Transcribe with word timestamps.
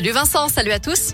Du 0.00 0.12
Vincent, 0.12 0.46
salut 0.46 0.70
à 0.70 0.78
tous. 0.78 1.12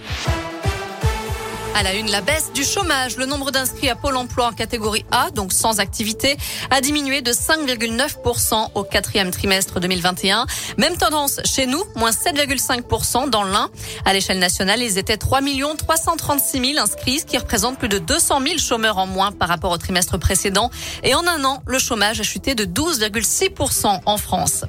À 1.75 1.83
la 1.83 1.95
une, 1.95 2.11
la 2.11 2.21
baisse 2.21 2.53
du 2.53 2.65
chômage. 2.65 3.17
Le 3.17 3.25
nombre 3.25 3.51
d'inscrits 3.51 3.89
à 3.89 3.97
Pôle 3.97 4.15
emploi 4.15 4.49
en 4.49 4.53
catégorie 4.53 5.07
A, 5.11 5.31
donc 5.31 5.55
sans 5.55 5.81
activité, 5.81 6.37
a 6.71 6.83
diminué 6.83 7.23
de 7.23 7.33
5,9% 7.33 8.73
au 8.75 8.85
quatrième 8.85 9.31
trimestre 9.31 9.81
2021. 9.81 10.45
Même 10.77 10.99
tendance 10.99 11.41
chez 11.47 11.67
nous, 11.67 11.83
moins 11.97 12.11
7,5% 12.11 13.31
dans 13.31 13.43
l'Ain. 13.43 13.71
À 14.05 14.13
l'échelle 14.13 14.39
nationale, 14.39 14.83
ils 14.83 14.99
étaient 14.99 15.17
3 15.17 15.41
336 15.79 16.75
000 16.75 16.79
inscrits, 16.79 17.21
ce 17.21 17.25
qui 17.25 17.39
représente 17.39 17.79
plus 17.79 17.89
de 17.89 17.97
200 17.97 18.43
000 18.43 18.59
chômeurs 18.59 18.99
en 18.99 19.07
moins 19.07 19.33
par 19.33 19.49
rapport 19.49 19.73
au 19.73 19.79
trimestre 19.79 20.19
précédent. 20.19 20.71
Et 21.03 21.15
en 21.15 21.27
un 21.27 21.43
an, 21.45 21.63
le 21.67 21.79
chômage 21.79 22.21
a 22.21 22.23
chuté 22.23 22.55
de 22.55 22.67
12,6% 22.67 24.01
en 24.05 24.17
France. 24.19 24.67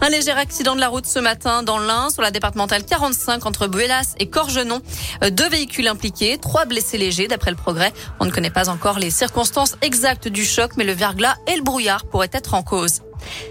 Un 0.00 0.10
léger 0.10 0.30
accident 0.30 0.76
de 0.76 0.80
la 0.80 0.88
route 0.88 1.06
ce 1.06 1.18
matin 1.18 1.64
dans 1.64 1.78
l'Ain, 1.78 2.08
sur 2.10 2.22
la 2.22 2.30
départementale 2.30 2.84
45 2.84 3.46
entre 3.46 3.66
Buelas 3.66 4.14
et 4.18 4.30
Corgenon. 4.30 4.80
Euh, 5.24 5.30
deux 5.30 5.48
véhicules 5.48 5.88
impliqués, 5.88 6.38
trois 6.38 6.66
blessés 6.66 6.98
légers 6.98 7.26
d'après 7.26 7.50
le 7.50 7.56
progrès. 7.56 7.92
On 8.20 8.24
ne 8.24 8.30
connaît 8.30 8.50
pas 8.50 8.68
encore 8.68 9.00
les 9.00 9.10
circonstances 9.10 9.76
exactes 9.82 10.28
du 10.28 10.44
choc, 10.44 10.72
mais 10.76 10.84
le 10.84 10.92
verglas 10.92 11.36
et 11.48 11.56
le 11.56 11.62
brouillard 11.62 12.04
pourraient 12.06 12.30
être 12.32 12.54
en 12.54 12.62
cause. 12.62 13.02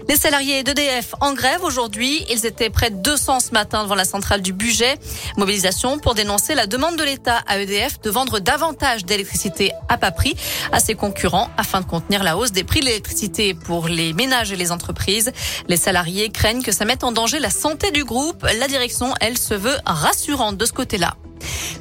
Les 0.08 0.16
salariés 0.16 0.62
d'EDF 0.62 1.14
en 1.20 1.34
grève 1.34 1.62
aujourd'hui. 1.62 2.24
Ils 2.30 2.46
étaient 2.46 2.70
près 2.70 2.90
de 2.90 2.96
200 2.96 3.40
ce 3.40 3.50
matin 3.52 3.82
devant 3.82 3.94
la 3.94 4.04
centrale 4.04 4.42
du 4.42 4.52
budget. 4.52 4.96
Mobilisation 5.36 5.98
pour 5.98 6.14
dénoncer 6.14 6.54
la 6.54 6.66
demande 6.66 6.96
de 6.96 7.04
l'État 7.04 7.42
à 7.46 7.58
EDF 7.58 8.00
de 8.00 8.10
vendre 8.10 8.38
davantage 8.38 9.04
d'électricité 9.04 9.72
à 9.88 9.96
bas 9.96 10.10
prix 10.10 10.36
à 10.72 10.80
ses 10.80 10.94
concurrents 10.94 11.48
afin 11.56 11.80
de 11.80 11.86
contenir 11.86 12.22
la 12.22 12.36
hausse 12.36 12.52
des 12.52 12.64
prix 12.64 12.80
de 12.80 12.86
l'électricité 12.86 13.54
pour 13.54 13.88
les 13.88 14.12
ménages 14.12 14.52
et 14.52 14.56
les 14.56 14.72
entreprises. 14.72 15.32
Les 15.68 15.76
salariés 15.76 16.30
craignent 16.30 16.62
que 16.62 16.72
ça 16.72 16.84
mette 16.84 17.04
en 17.04 17.12
danger 17.12 17.38
la 17.38 17.50
santé 17.50 17.90
du 17.90 18.04
groupe. 18.04 18.46
La 18.58 18.68
direction, 18.68 19.14
elle, 19.20 19.38
se 19.38 19.54
veut 19.54 19.76
rassurante 19.84 20.56
de 20.56 20.64
ce 20.64 20.72
côté-là. 20.72 21.16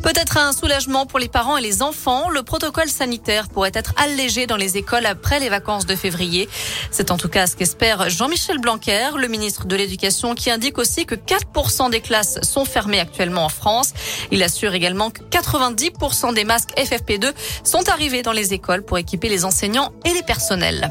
Peut-être 0.02 0.38
un 0.38 0.54
soulagement 0.54 1.06
pour 1.06 1.20
les 1.20 1.28
parents 1.28 1.58
et 1.58 1.62
les 1.62 1.82
enfants. 1.82 2.30
Le 2.30 2.44
protocole 2.44 2.88
sanitaire 2.88 3.50
pourrait 3.50 3.72
être 3.74 3.94
allégé 3.98 4.48
dans 4.48 4.56
les 4.56 4.78
écoles 4.78 5.06
après 5.06 5.40
les 5.40 5.50
vacances 5.50 5.86
de 5.86 5.96
février. 5.96 6.48
C'est 6.92 7.12
en 7.12 7.18
tout 7.18 7.30
cas 7.30 7.48
ce 7.48 7.56
qu'espère 7.56 8.10
Jean-Michel 8.10 8.60
Blanquer, 8.60 9.10
le 9.18 9.28
ministre 9.28 9.66
de 9.66 9.76
l'Éducation, 9.76 10.36
qui 10.36 10.50
indique 10.50 10.78
aussi 10.78 11.06
que 11.06 11.16
4% 11.16 11.90
des 11.90 12.02
classes 12.02 12.40
sont 12.42 12.66
fermées 12.66 13.00
actuellement 13.00 13.46
en 13.46 13.50
France. 13.50 13.94
Il 14.32 14.44
assure 14.44 14.74
également 14.74 15.10
que 15.10 15.22
90% 15.24 16.34
des 16.34 16.44
masques 16.44 16.74
FFP2 16.78 17.34
sont 17.64 17.90
arrivés 17.90 18.22
dans 18.22 18.32
les 18.32 18.54
écoles 18.54 18.84
pour 18.84 18.98
équiper 18.98 19.30
les 19.30 19.46
enseignants 19.46 19.92
et 20.06 20.14
les 20.14 20.24
personnels. 20.24 20.90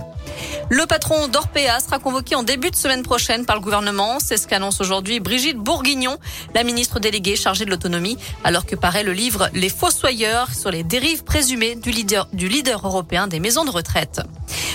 Le 0.69 0.84
patron 0.84 1.28
d'Orpea 1.28 1.78
sera 1.78 2.00
convoqué 2.00 2.34
en 2.34 2.42
début 2.42 2.72
de 2.72 2.77
semaine 2.77 3.05
prochaine 3.05 3.47
par 3.47 3.55
le 3.55 3.62
gouvernement. 3.62 4.19
C'est 4.19 4.36
ce 4.36 4.48
qu'annonce 4.48 4.81
aujourd'hui 4.81 5.20
Brigitte 5.20 5.58
Bourguignon, 5.58 6.19
la 6.56 6.64
ministre 6.64 6.98
déléguée 6.98 7.36
chargée 7.36 7.64
de 7.64 7.70
l'autonomie, 7.70 8.19
alors 8.42 8.67
que 8.67 8.75
paraît 8.75 9.05
le 9.05 9.12
livre 9.12 9.48
Les 9.55 9.69
Fossoyeurs 9.69 10.53
sur 10.53 10.73
les 10.73 10.83
dérives 10.83 11.23
présumées 11.23 11.77
du 11.77 11.92
leader, 11.92 12.27
du 12.33 12.50
européen 12.73 13.28
des 13.28 13.39
maisons 13.39 13.64
de 13.64 13.70
retraite. 13.70 14.20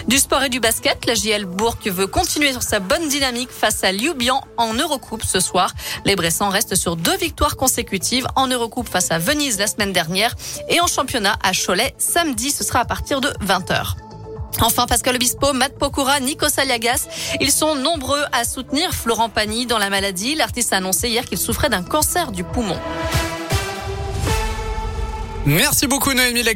Du 0.08 0.18
sport 0.18 0.44
et 0.44 0.50
du 0.50 0.62
basket, 0.62 1.06
la 1.06 1.14
JL 1.14 1.44
Bourg 1.44 1.76
veut 1.86 2.08
continuer 2.08 2.54
sur 2.54 2.64
sa 2.64 2.80
bonne 2.80 3.10
dynamique 3.10 3.52
face 3.52 3.84
à 3.84 3.92
Liubian 3.92 4.42
en 4.56 4.74
Eurocoupe 4.74 5.26
ce 5.26 5.42
soir. 5.42 5.74
Les 6.06 6.16
Bressans 6.16 6.50
restent 6.50 6.76
sur 6.76 6.96
deux 6.96 7.18
victoires 7.18 7.58
consécutives 7.58 8.28
en 8.38 8.48
Eurocoupe 8.48 8.88
face 8.88 9.12
à 9.12 9.20
Venise 9.20 9.60
la 9.60 9.68
semaine 9.68 9.92
dernière 9.92 10.36
et 10.70 10.80
en 10.80 10.88
championnat 10.88 11.38
à 11.44 11.52
Cholet 11.52 11.94
samedi. 11.98 12.52
Ce 12.52 12.64
sera 12.64 12.80
à 12.80 12.86
partir 12.86 13.20
de 13.20 13.30
20h. 13.46 14.11
Enfin, 14.60 14.86
Pascal 14.86 15.16
Obispo, 15.16 15.54
Matt 15.54 15.78
Pokora, 15.78 16.20
Nico 16.20 16.50
Saliagas, 16.50 17.08
ils 17.40 17.52
sont 17.52 17.76
nombreux 17.76 18.24
à 18.32 18.44
soutenir 18.44 18.94
Florent 18.94 19.30
Pagny 19.30 19.66
dans 19.66 19.78
la 19.78 19.90
maladie. 19.90 20.36
L'artiste 20.36 20.74
a 20.74 20.78
annoncé 20.78 21.10
hier 21.10 21.26
qu'il 21.26 21.38
souffrait 21.38 21.70
d'un 21.70 21.84
cancer 21.84 22.32
du 22.32 22.44
poumon. 22.44 22.78
Merci 25.46 25.88
beaucoup 25.88 26.14
Noémie 26.14 26.44